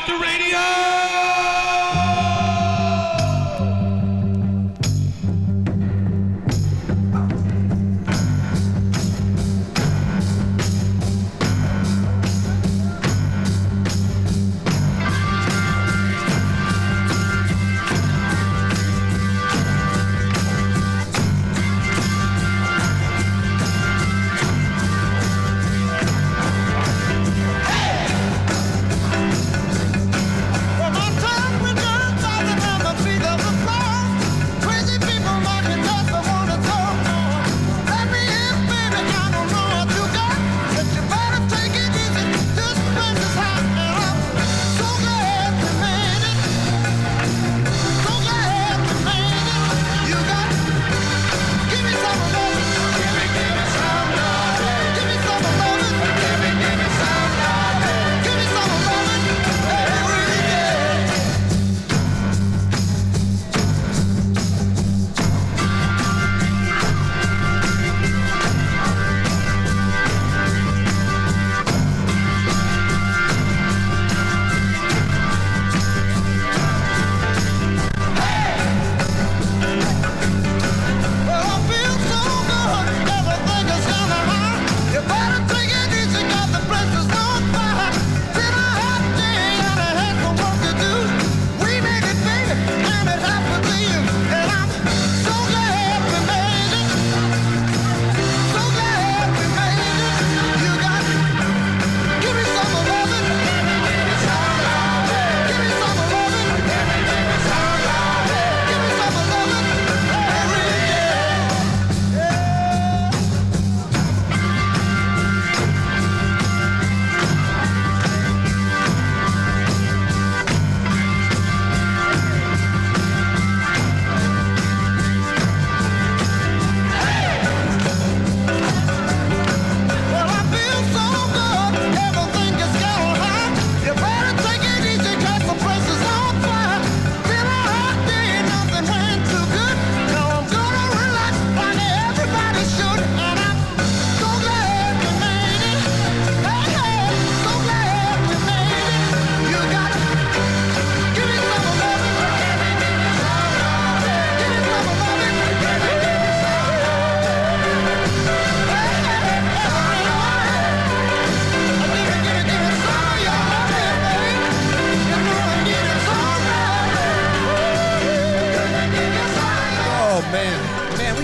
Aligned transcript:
out 0.00 0.06
the 0.06 0.18
radio. 0.18 0.49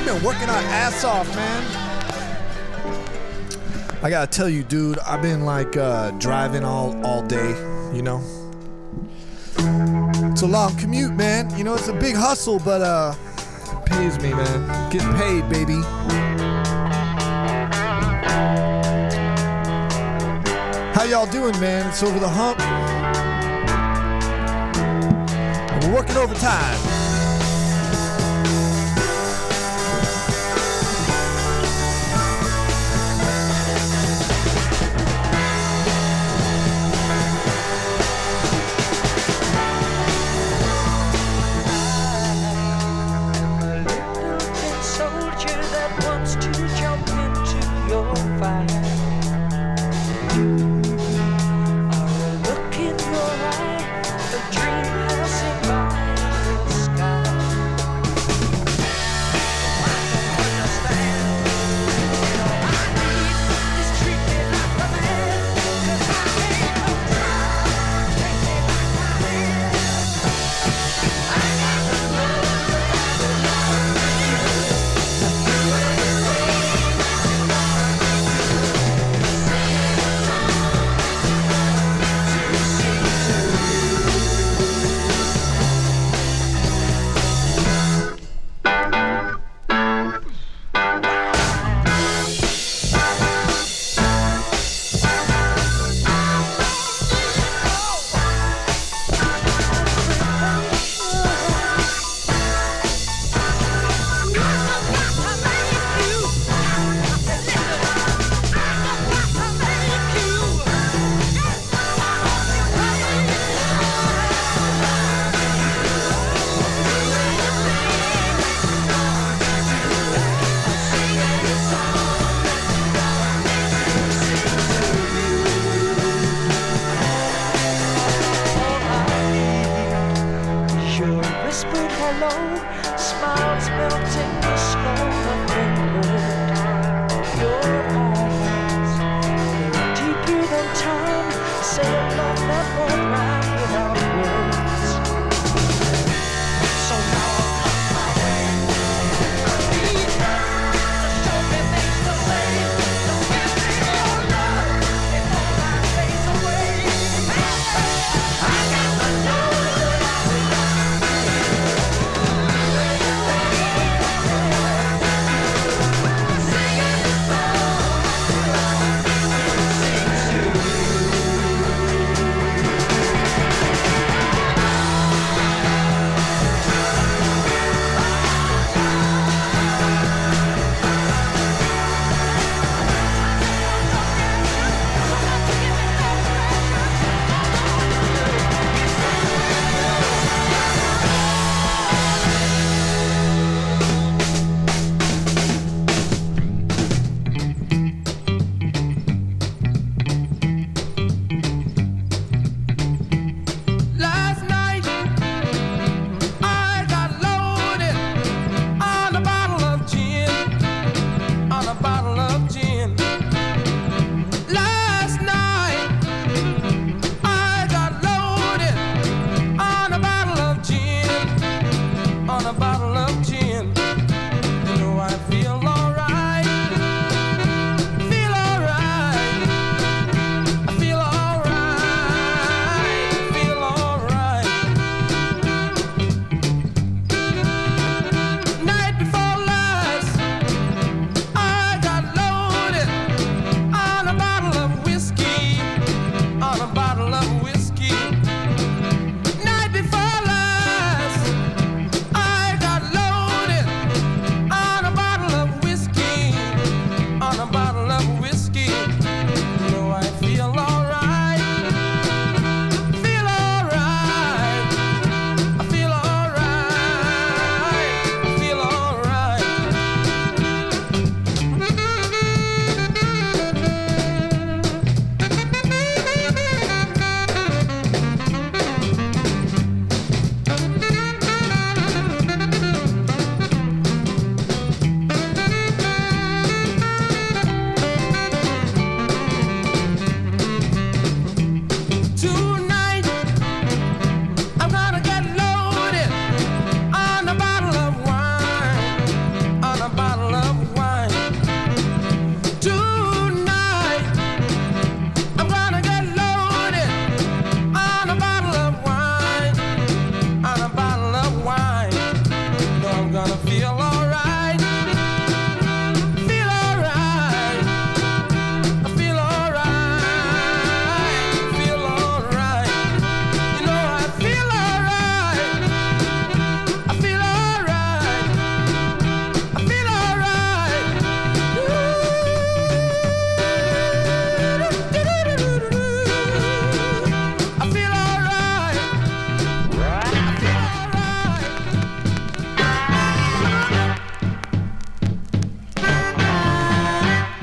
been 0.06 0.22
working 0.22 0.48
our 0.48 0.62
ass 0.70 1.02
off, 1.02 1.28
man. 1.34 1.62
I 4.04 4.08
gotta 4.08 4.30
tell 4.30 4.48
you, 4.48 4.62
dude, 4.62 5.00
I've 5.00 5.20
been 5.20 5.44
like 5.44 5.76
uh, 5.76 6.12
driving 6.12 6.62
all 6.62 7.04
all 7.04 7.22
day, 7.22 7.48
you 7.92 8.02
know. 8.02 8.22
It's 10.30 10.42
a 10.42 10.46
long 10.46 10.76
commute, 10.76 11.12
man. 11.14 11.50
You 11.58 11.64
know, 11.64 11.74
it's 11.74 11.88
a 11.88 11.92
big 11.92 12.14
hustle, 12.14 12.60
but 12.60 12.82
uh, 12.82 13.14
pays 13.84 14.16
me, 14.20 14.32
man. 14.32 14.90
Getting 14.90 15.12
paid, 15.14 15.48
baby. 15.48 15.82
How 20.94 21.02
y'all 21.02 21.26
doing, 21.26 21.58
man? 21.58 21.88
It's 21.88 22.04
over 22.04 22.20
the 22.20 22.28
hump. 22.28 22.60
We're 25.82 25.94
working 25.94 26.16
overtime. 26.16 26.85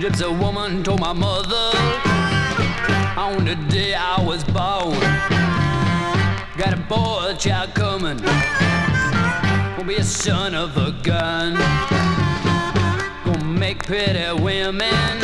gypsy 0.03 0.38
woman 0.38 0.83
told 0.83 1.00
my 1.00 1.13
mother 1.13 1.72
on 3.15 3.45
the 3.45 3.55
day 3.69 3.93
I 3.93 4.22
was 4.22 4.43
born. 4.43 5.00
Got 6.57 6.74
a 6.74 6.83
boy 6.89 7.33
child 7.39 7.74
coming, 7.74 8.17
gonna 8.17 9.88
be 9.88 9.95
a 9.95 10.03
son 10.03 10.55
of 10.55 10.75
a 10.75 10.91
gun. 11.03 11.53
Gonna 13.24 13.45
make 13.45 13.83
pretty 13.86 14.29
women 14.41 15.22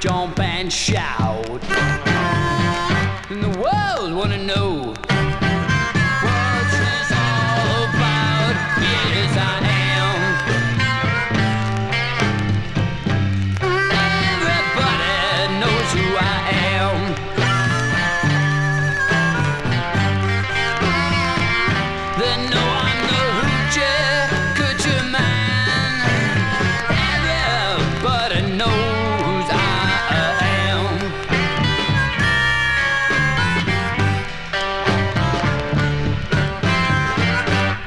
jump 0.00 0.40
and 0.40 0.72
shout. 0.72 1.62
And 3.28 3.42
the 3.44 3.50
world 3.60 4.14
wanna 4.14 4.38
know. 4.38 5.11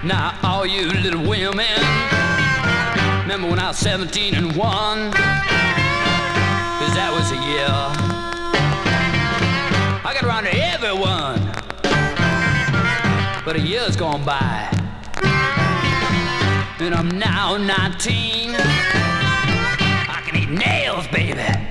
Now, 0.06 0.38
all 0.44 0.68
you 0.68 0.88
little 0.88 1.28
women, 1.28 1.66
remember 3.24 3.50
when 3.50 3.58
I 3.58 3.70
was 3.70 3.78
17 3.80 4.36
and 4.36 4.56
1? 4.56 4.58
Cause 4.58 5.16
that 6.94 7.10
was 7.12 7.32
a 7.32 7.40
year. 7.50 7.66
I 10.06 10.14
got 10.14 10.24
around 10.24 10.44
to 10.44 10.56
everyone, 10.56 11.42
but 13.44 13.56
a 13.56 13.60
year's 13.60 13.96
gone 13.96 14.24
by. 14.24 14.70
And 16.80 16.94
I'm 16.94 17.10
now 17.18 17.58
19. 17.58 18.54
I 18.54 20.22
can 20.24 20.36
eat 20.36 20.50
nails, 20.52 21.08
baby. 21.08 21.65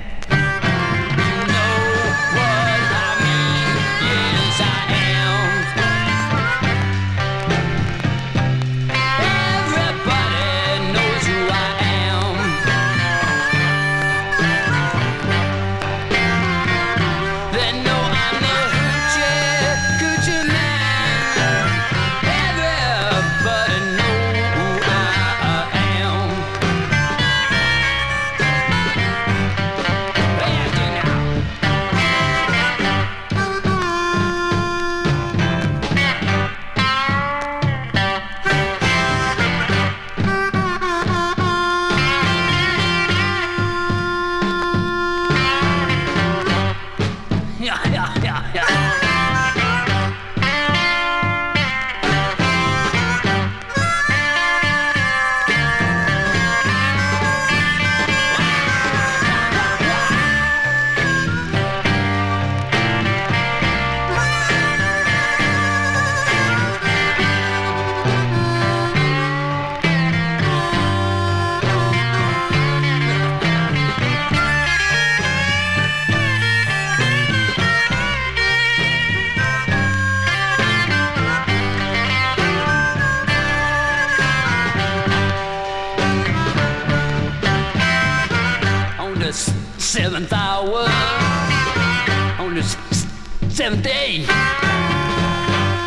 seventh 93.54 93.84
day, 93.84 94.26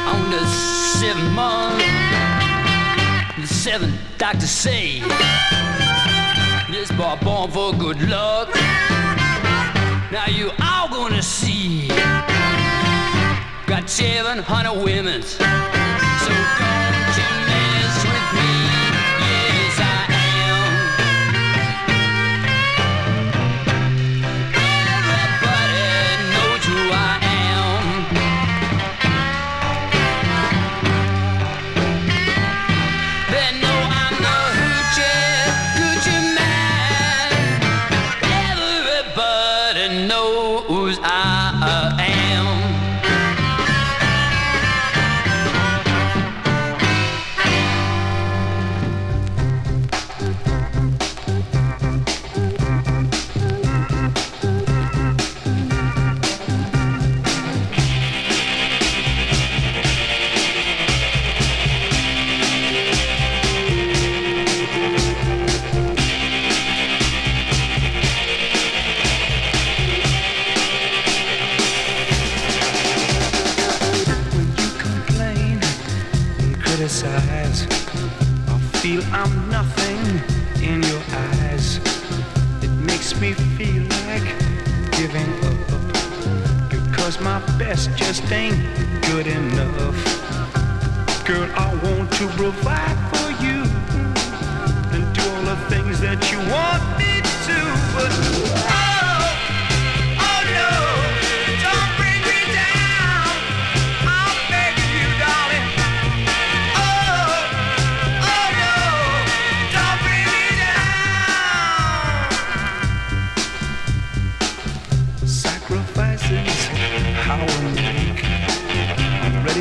on 0.08 0.32
the 0.32 0.46
seventh 0.46 1.34
month, 1.34 1.84
the 3.42 3.46
seventh 3.46 3.94
doctor 4.18 4.48
say, 4.48 5.02
this 6.72 6.90
boy 6.94 7.18
born 7.22 7.52
for 7.52 7.74
good 7.74 8.02
luck. 8.08 8.56
Now 10.14 10.28
you 10.30 10.52
all 10.62 10.88
gonna 10.88 11.22
see, 11.22 11.90
got 13.68 13.90
seven 13.90 14.38
hundred 14.38 14.82
women's. 14.82 15.38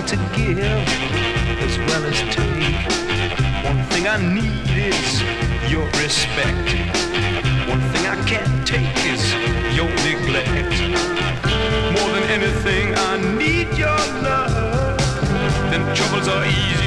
to 0.07 0.17
give 0.37 0.59
as 0.61 1.79
well 1.79 2.05
as 2.05 2.19
take. 2.33 2.87
One 3.65 3.83
thing 3.91 4.07
I 4.07 4.19
need 4.19 4.71
is 4.71 5.23
your 5.69 5.87
respect. 6.01 6.69
One 7.69 7.81
thing 7.91 8.07
I 8.07 8.17
can't 8.25 8.65
take 8.65 8.97
is 9.05 9.35
your 9.75 9.89
neglect. 10.07 10.79
More 11.97 12.11
than 12.15 12.23
anything, 12.31 12.95
I 12.95 13.17
need 13.37 13.77
your 13.77 13.99
love. 14.23 14.97
Then 15.71 15.83
troubles 15.97 16.29
are 16.29 16.45
easy. 16.45 16.86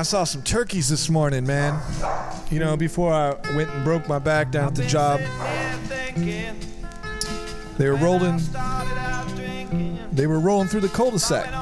I 0.00 0.02
saw 0.02 0.24
some 0.24 0.40
turkeys 0.40 0.88
this 0.88 1.10
morning, 1.10 1.46
man. 1.46 1.78
You 2.50 2.58
know, 2.58 2.74
before 2.74 3.12
I 3.12 3.34
went 3.54 3.68
and 3.68 3.84
broke 3.84 4.08
my 4.08 4.18
back 4.18 4.50
down 4.50 4.68
at 4.68 4.74
the 4.74 4.86
job, 4.86 5.20
they 7.76 7.86
were 7.86 7.96
rolling. 7.96 8.40
They 10.10 10.26
were 10.26 10.40
rolling 10.40 10.68
through 10.68 10.80
the 10.80 10.88
cul-de-sac. 10.88 11.52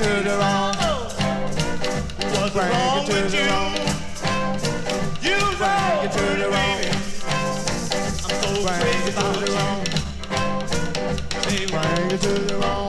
It 0.00 0.04
to 0.04 0.28
the 0.28 0.36
wrong. 0.38 0.74
what's 2.18 2.52
Bring 2.54 2.70
wrong 2.70 3.02
it 3.02 3.06
to 3.06 3.12
with 3.14 3.32
the 3.32 3.38
you? 3.38 3.50
wrong. 3.50 3.74
You 5.22 5.38
Bring 5.58 6.04
it 6.04 6.12
to 6.12 6.24
the 6.42 6.48
wrong. 6.50 6.84
I'm 8.24 8.34
so 8.42 8.48
Bring 8.62 8.80
crazy 8.80 9.10
about 9.10 9.34
the 9.36 9.46
you. 9.46 9.56
wrong. 9.56 9.84
Bring 11.68 12.10
it 12.12 12.20
to 12.20 12.34
the 12.48 12.56
wrong. 12.58 12.88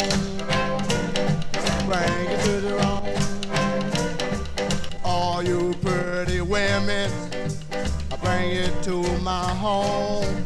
Bring 1.87 2.25
it 2.31 2.43
to 2.45 2.61
the 2.61 2.75
wrong. 2.75 3.03
All 5.03 5.43
you 5.43 5.73
pretty 5.81 6.41
women, 6.41 7.11
I 8.11 8.15
bring 8.17 8.51
it 8.51 8.83
to 8.83 9.01
my 9.19 9.49
home. 9.55 10.45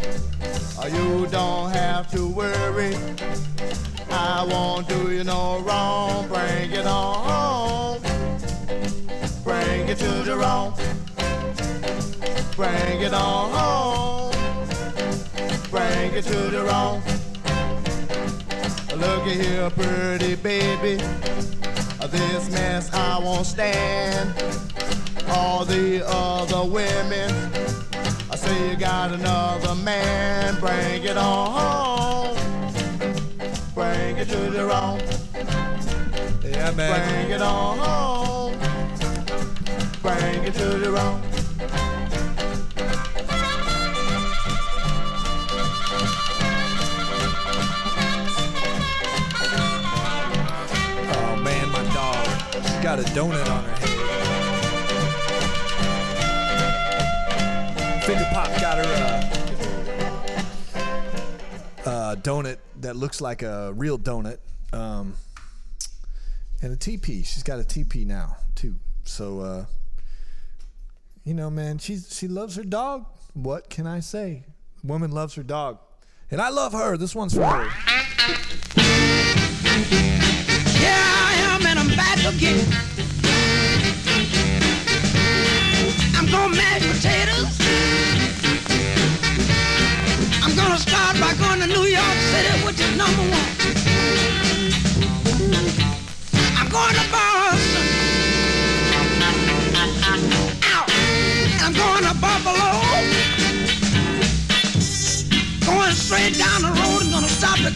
You 0.92 1.28
don't 1.28 1.72
have 1.72 2.12
to 2.12 2.28
worry. 2.28 2.96
I 4.12 4.46
won't 4.50 4.88
do 4.88 5.12
you 5.12 5.24
no 5.24 5.60
wrong. 5.62 6.28
Bring 12.64 13.02
it 13.02 13.14
on 13.14 13.52
home. 13.52 14.32
Bring 15.70 16.14
it 16.14 16.24
to 16.24 16.50
the 16.50 16.64
wrong. 16.64 17.04
Look 18.96 19.28
at 19.28 19.36
here, 19.36 19.70
pretty 19.72 20.36
baby. 20.36 20.96
This 22.10 22.50
mess 22.52 22.94
I 22.94 23.20
won't 23.20 23.46
stand. 23.46 24.34
All 25.28 25.66
the 25.66 26.04
other 26.08 26.64
women, 26.64 27.32
I 28.32 28.36
say 28.38 28.70
you 28.70 28.78
got 28.78 29.12
another 29.12 29.76
man. 29.76 30.58
Bring 30.62 31.04
it 31.04 31.18
on 31.18 31.52
home. 31.52 32.38
Bring 33.76 34.16
it 34.16 34.30
to 34.30 34.38
the 34.38 34.66
wrong. 34.66 35.02
Yeah, 36.42 36.72
man. 36.72 37.26
Bring 37.26 37.32
it 37.36 37.42
on 37.42 37.78
home. 37.78 38.58
Bring 40.02 40.44
it 40.46 40.54
to 40.54 40.78
the 40.78 40.92
wrong. 40.92 41.33
Got 52.96 53.10
a 53.10 53.14
donut 53.14 53.50
on 53.50 53.64
her 53.64 53.76
head. 53.78 53.90
Finger 58.04 58.28
Pop 58.32 58.48
got 58.62 58.78
her 58.78 58.84
uh, 61.86 61.90
uh, 61.90 62.16
donut 62.18 62.58
that 62.82 62.96
looks 62.96 63.20
like 63.20 63.42
a 63.42 63.74
real 63.74 63.98
donut. 63.98 64.38
Um, 64.74 65.16
and 66.62 66.72
a 66.72 66.76
TP. 66.76 67.26
She's 67.26 67.42
got 67.42 67.60
a 67.60 67.64
TP 67.64 68.06
now 68.06 68.38
too. 68.54 68.76
So 69.04 69.40
uh, 69.40 69.66
you 71.24 71.34
know, 71.34 71.50
man, 71.50 71.80
she's 71.80 72.16
she 72.16 72.28
loves 72.28 72.58
her 72.58 72.64
dog. 72.64 73.08
What 73.34 73.72
can 73.72 73.88
I 73.88 74.02
say? 74.02 74.44
Woman 74.84 75.10
loves 75.12 75.34
her 75.34 75.44
dog. 75.44 75.80
And 76.30 76.40
I 76.40 76.50
love 76.50 76.74
her. 76.74 76.96
This 76.98 77.16
one's 77.16 77.34
for 77.34 77.44
her. 77.44 78.63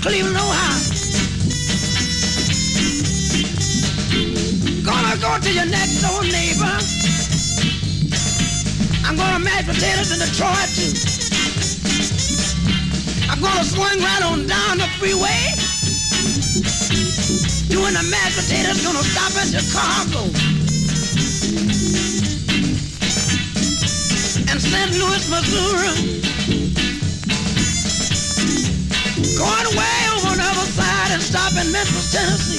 Cleveland, 0.07 0.37
Ohio. 0.37 0.79
Gonna 4.81 5.17
go 5.19 5.37
to 5.37 5.51
your 5.51 5.65
next 5.65 5.99
door 5.99 6.23
neighbor. 6.23 6.79
I'm 9.03 9.17
gonna 9.17 9.43
mash 9.43 9.65
potatoes 9.65 10.11
in 10.13 10.19
Detroit 10.23 10.71
too. 10.79 10.95
I'm 13.29 13.41
gonna 13.41 13.65
swing 13.65 13.99
right 13.99 14.23
on 14.23 14.47
down 14.47 14.77
the 14.77 14.87
freeway. 14.95 15.51
Doing 17.67 17.93
the 17.93 18.07
mashed 18.09 18.39
potatoes, 18.39 18.81
gonna 18.85 19.03
stop 19.03 19.35
at 19.35 19.51
Chicago. 19.51 20.31
And 24.49 24.61
St. 24.61 24.91
Louis, 24.97 25.29
Missouri. 25.29 26.26
Going 29.37 29.69
way 29.77 29.99
over 30.17 30.33
on 30.33 30.37
the 30.37 30.49
other 30.49 30.65
side 30.65 31.11
and 31.13 31.21
stop 31.21 31.53
in 31.53 31.71
Memphis, 31.71 32.11
Tennessee. 32.11 32.57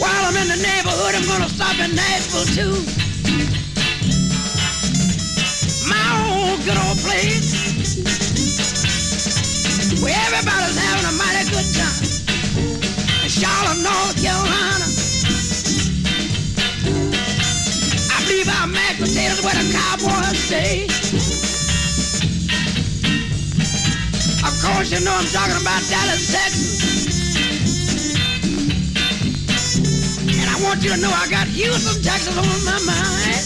While 0.00 0.24
I'm 0.24 0.36
in 0.40 0.48
the 0.48 0.56
neighborhood, 0.56 1.14
I'm 1.14 1.26
gonna 1.28 1.48
stop 1.52 1.76
in 1.76 1.94
Nashville 1.94 2.48
too. 2.56 2.80
My 5.92 6.00
old 6.32 6.64
good 6.64 6.78
old 6.88 6.96
place. 7.04 7.52
Where 10.00 10.16
everybody's 10.16 10.80
having 10.80 11.04
a 11.04 11.14
mighty 11.20 11.44
good 11.52 11.68
time. 11.76 12.00
In 13.20 13.28
Charlotte, 13.28 13.84
North 13.84 14.16
Carolina. 14.24 14.88
I 18.08 18.24
believe 18.24 18.48
our 18.48 18.66
mashed 18.66 19.00
potatoes 19.04 19.44
where 19.44 19.52
the 19.52 19.68
cowboys 19.70 20.38
stay. 20.38 20.88
Course, 24.62 24.92
you 24.92 25.00
know 25.04 25.14
I'm 25.14 25.24
talking 25.26 25.56
about 25.60 25.80
Dallas, 25.88 26.32
Texas. 26.32 26.80
And 30.28 30.48
I 30.48 30.62
want 30.62 30.82
you 30.84 30.90
to 30.90 31.00
know 31.00 31.10
I 31.10 31.28
got 31.30 31.46
Houston, 31.48 32.02
Texas 32.02 32.36
on 32.36 32.44
my 32.68 32.78
mind. 32.84 33.40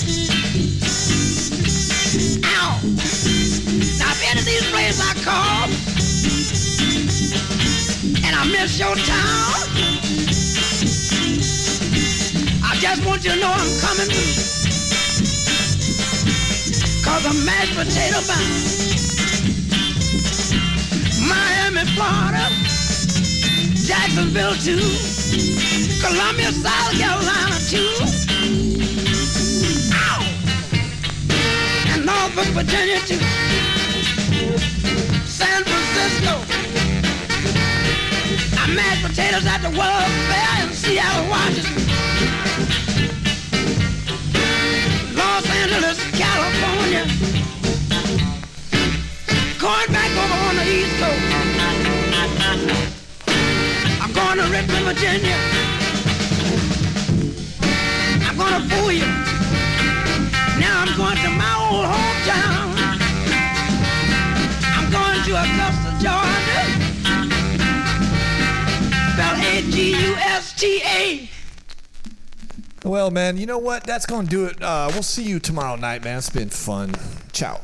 Ow! 2.45 2.81
Now, 3.99 4.11
if 4.11 4.21
any 4.31 4.41
of 4.41 4.47
these 4.47 4.67
places 4.71 5.01
I 5.01 5.15
call 5.23 5.69
and 8.27 8.35
I 8.35 8.45
miss 8.51 8.79
your 8.79 8.97
town, 8.97 9.55
I 12.65 12.77
just 12.81 13.07
want 13.07 13.25
you 13.25 13.31
to 13.33 13.41
know 13.41 13.53
I'm 13.53 13.81
coming. 13.81 14.11
Cause 17.05 17.27
I'm 17.27 17.45
mashed 17.45 17.75
potato 17.77 18.21
bound. 18.27 18.94
Florida, 21.95 22.51
Jacksonville 23.87 24.55
too, 24.55 24.83
Columbia, 26.03 26.51
South 26.51 26.93
Carolina 26.99 27.59
too, 27.71 27.95
Ow! 29.95 30.23
and 31.95 32.05
Norfolk, 32.05 32.47
Virginia 32.53 32.99
too, 33.07 33.21
San 35.25 35.63
Francisco. 35.63 36.35
I 38.59 38.67
mashed 38.75 39.07
potatoes 39.07 39.47
at 39.47 39.63
the 39.63 39.71
World 39.71 40.11
Fair 40.29 40.67
in 40.67 40.73
Seattle, 40.75 41.29
Washington. 41.31 41.85
Los 45.15 45.49
Angeles, 45.49 45.99
California. 46.19 47.05
Going 49.61 49.93
back 49.93 50.11
over 50.11 50.49
on 50.49 50.57
the 50.57 50.65
East 50.65 50.99
Coast. 50.99 51.44
I'm 54.01 54.13
going 54.13 54.39
to 54.39 54.45
Richmond, 54.45 54.85
Virginia. 54.85 55.37
I'm 58.27 58.37
going 58.37 58.53
to 58.53 58.69
fool 58.69 58.93
you. 58.93 59.07
Now 60.61 60.85
I'm 60.87 60.97
going 60.97 61.17
to 61.17 61.31
my 61.31 61.55
old 61.67 61.87
hometown. 61.87 62.75
I'm 64.77 64.89
going 64.91 65.23
to 65.25 65.33
Augusta, 65.35 65.91
Georgia. 66.03 66.63
Spell 69.13 69.37
A-G-U-S-T-A. 69.37 71.29
Well, 72.89 73.11
man, 73.11 73.37
you 73.37 73.47
know 73.47 73.59
what? 73.59 73.85
That's 73.85 74.07
going 74.07 74.27
to 74.27 74.31
do 74.31 74.45
it. 74.47 74.63
Uh, 74.63 74.91
we'll 74.93 75.03
see 75.03 75.25
you 75.25 75.41
tomorrow 75.41 75.77
night, 75.77 76.05
man. 76.05 76.19
It's 76.19 76.31
been 76.31 76.51
fun. 76.51 76.95
Ciao. 77.33 77.61